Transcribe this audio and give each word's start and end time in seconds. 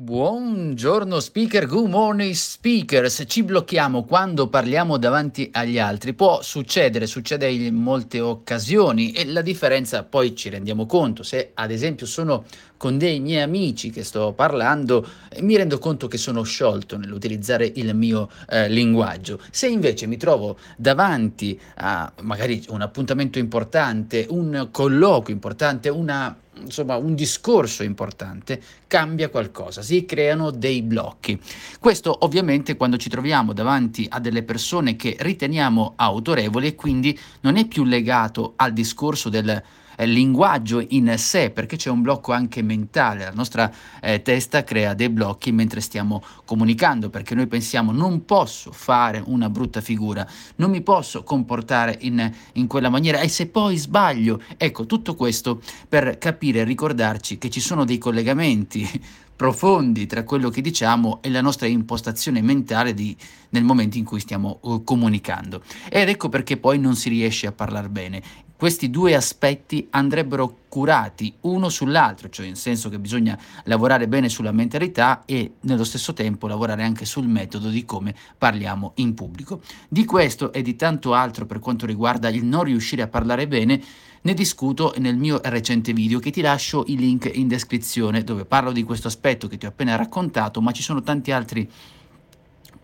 Buongiorno 0.00 1.18
speaker, 1.18 1.66
good 1.66 1.88
morning 1.88 2.32
speakers. 2.32 3.24
Ci 3.26 3.42
blocchiamo 3.42 4.04
quando 4.04 4.46
parliamo 4.46 4.96
davanti 4.96 5.48
agli 5.52 5.80
altri. 5.80 6.14
Può 6.14 6.40
succedere, 6.40 7.08
succede 7.08 7.50
in 7.50 7.74
molte 7.74 8.20
occasioni 8.20 9.10
e 9.10 9.26
la 9.26 9.42
differenza 9.42 10.04
poi 10.04 10.36
ci 10.36 10.50
rendiamo 10.50 10.86
conto. 10.86 11.24
Se 11.24 11.50
ad 11.52 11.72
esempio 11.72 12.06
sono 12.06 12.44
con 12.76 12.96
dei 12.96 13.18
miei 13.18 13.42
amici 13.42 13.90
che 13.90 14.04
sto 14.04 14.32
parlando, 14.34 15.04
mi 15.40 15.56
rendo 15.56 15.80
conto 15.80 16.06
che 16.06 16.16
sono 16.16 16.44
sciolto 16.44 16.96
nell'utilizzare 16.96 17.68
il 17.74 17.92
mio 17.96 18.30
eh, 18.48 18.68
linguaggio. 18.68 19.40
Se 19.50 19.66
invece 19.66 20.06
mi 20.06 20.16
trovo 20.16 20.58
davanti 20.76 21.60
a 21.74 22.12
magari 22.20 22.64
un 22.68 22.82
appuntamento 22.82 23.40
importante, 23.40 24.26
un 24.30 24.68
colloquio 24.70 25.34
importante, 25.34 25.88
una 25.88 26.36
insomma 26.68 26.96
un 26.96 27.14
discorso 27.14 27.82
importante, 27.82 28.62
cambia 28.86 29.28
qualcosa, 29.28 29.82
si 29.82 30.04
creano 30.04 30.50
dei 30.50 30.82
blocchi. 30.82 31.40
Questo 31.80 32.16
ovviamente 32.24 32.76
quando 32.76 32.96
ci 32.96 33.08
troviamo 33.08 33.52
davanti 33.52 34.06
a 34.08 34.20
delle 34.20 34.42
persone 34.42 34.96
che 34.96 35.16
riteniamo 35.18 35.94
autorevoli 35.96 36.68
e 36.68 36.74
quindi 36.74 37.18
non 37.40 37.56
è 37.56 37.66
più 37.66 37.84
legato 37.84 38.52
al 38.56 38.72
discorso 38.72 39.28
del 39.28 39.62
eh, 39.98 40.06
linguaggio 40.06 40.84
in 40.90 41.12
sé, 41.18 41.50
perché 41.50 41.76
c'è 41.76 41.90
un 41.90 42.02
blocco 42.02 42.32
anche 42.32 42.62
mentale, 42.62 43.24
la 43.24 43.32
nostra 43.32 43.70
eh, 44.00 44.22
testa 44.22 44.62
crea 44.62 44.94
dei 44.94 45.08
blocchi 45.08 45.50
mentre 45.50 45.80
stiamo 45.80 46.22
comunicando, 46.44 47.10
perché 47.10 47.34
noi 47.34 47.48
pensiamo 47.48 47.90
non 47.90 48.24
posso 48.24 48.70
fare 48.70 49.20
una 49.26 49.50
brutta 49.50 49.80
figura, 49.80 50.24
non 50.56 50.70
mi 50.70 50.82
posso 50.82 51.24
comportare 51.24 51.96
in, 52.02 52.32
in 52.52 52.66
quella 52.68 52.88
maniera. 52.88 53.18
E 53.18 53.28
se 53.28 53.48
poi 53.48 53.76
sbaglio, 53.76 54.40
ecco 54.56 54.86
tutto 54.86 55.16
questo 55.16 55.60
per 55.88 56.16
capire 56.18 56.60
e 56.60 56.64
ricordarci 56.64 57.36
che 57.38 57.50
ci 57.50 57.60
sono 57.60 57.84
dei 57.84 57.98
collegamenti 57.98 59.26
profondi 59.38 60.06
tra 60.06 60.24
quello 60.24 60.50
che 60.50 60.60
diciamo 60.60 61.20
e 61.22 61.30
la 61.30 61.40
nostra 61.40 61.68
impostazione 61.68 62.42
mentale 62.42 62.92
di, 62.92 63.16
nel 63.50 63.62
momento 63.62 63.96
in 63.96 64.04
cui 64.04 64.18
stiamo 64.18 64.58
uh, 64.62 64.82
comunicando. 64.82 65.62
Ed 65.88 66.08
ecco 66.08 66.28
perché 66.28 66.56
poi 66.56 66.80
non 66.80 66.96
si 66.96 67.08
riesce 67.08 67.46
a 67.46 67.52
parlare 67.52 67.88
bene. 67.88 68.20
Questi 68.56 68.90
due 68.90 69.14
aspetti 69.14 69.86
andrebbero 69.90 70.62
curati 70.68 71.34
uno 71.42 71.68
sull'altro, 71.68 72.28
cioè 72.28 72.46
in 72.46 72.56
senso 72.56 72.88
che 72.88 72.98
bisogna 72.98 73.38
lavorare 73.64 74.08
bene 74.08 74.28
sulla 74.28 74.52
mentalità 74.52 75.22
e 75.24 75.54
nello 75.60 75.84
stesso 75.84 76.12
tempo 76.12 76.46
lavorare 76.46 76.84
anche 76.84 77.04
sul 77.04 77.26
metodo 77.26 77.68
di 77.68 77.84
come 77.84 78.14
parliamo 78.36 78.92
in 78.96 79.14
pubblico. 79.14 79.60
Di 79.88 80.04
questo 80.04 80.52
e 80.52 80.62
di 80.62 80.76
tanto 80.76 81.14
altro 81.14 81.46
per 81.46 81.58
quanto 81.58 81.86
riguarda 81.86 82.28
il 82.28 82.44
non 82.44 82.64
riuscire 82.64 83.02
a 83.02 83.08
parlare 83.08 83.48
bene, 83.48 83.82
ne 84.20 84.34
discuto 84.34 84.94
nel 84.98 85.16
mio 85.16 85.40
recente 85.44 85.92
video 85.92 86.18
che 86.18 86.30
ti 86.30 86.40
lascio 86.40 86.84
il 86.88 86.98
link 86.98 87.30
in 87.32 87.48
descrizione 87.48 88.24
dove 88.24 88.44
parlo 88.44 88.72
di 88.72 88.82
questo 88.82 89.08
aspetto 89.08 89.46
che 89.46 89.56
ti 89.56 89.66
ho 89.66 89.68
appena 89.68 89.96
raccontato, 89.96 90.60
ma 90.60 90.72
ci 90.72 90.82
sono 90.82 91.02
tanti 91.02 91.30
altri 91.30 91.70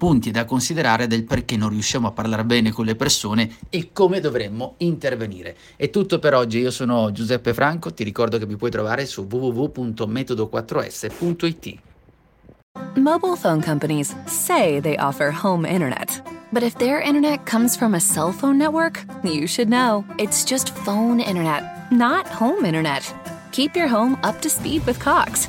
punti 0.04 0.30
da 0.30 0.44
considerare 0.44 1.06
del 1.06 1.24
perché 1.24 1.56
non 1.56 1.70
riusciamo 1.70 2.08
a 2.08 2.10
parlare 2.10 2.44
bene 2.44 2.72
con 2.72 2.84
le 2.84 2.94
persone 2.94 3.56
e 3.70 3.88
come 3.94 4.20
dovremmo 4.20 4.74
intervenire. 4.78 5.56
È 5.76 5.88
tutto 5.88 6.18
per 6.18 6.34
oggi, 6.34 6.58
io 6.58 6.70
sono 6.70 7.10
Giuseppe 7.10 7.54
Franco, 7.54 7.94
ti 7.94 8.04
ricordo 8.04 8.36
che 8.36 8.44
mi 8.44 8.56
puoi 8.56 8.70
trovare 8.70 9.06
su 9.06 9.26
www.metodo4s.it. 9.26 11.78
Mobile 12.96 13.34
phone 13.34 13.62
companies 13.62 14.14
say 14.26 14.78
they 14.78 14.98
offer 14.98 15.32
home 15.32 15.66
internet. 15.66 16.22
But 16.52 16.62
if 16.62 16.76
their 16.76 17.00
internet 17.00 17.46
comes 17.46 17.74
from 17.74 17.94
a 17.94 17.98
cell 17.98 18.30
phone 18.30 18.58
network, 18.58 19.06
you 19.22 19.46
should 19.46 19.70
know. 19.70 20.04
It's 20.18 20.44
just 20.44 20.74
phone 20.84 21.18
internet, 21.18 21.90
not 21.90 22.26
home 22.26 22.66
internet. 22.66 23.10
Keep 23.52 23.74
your 23.74 23.88
home 23.88 24.18
up 24.22 24.42
to 24.42 24.50
speed 24.50 24.84
with 24.84 24.98
Cox. 24.98 25.48